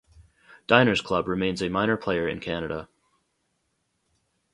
[0.65, 2.89] Diners Club remains a minor player in Canada.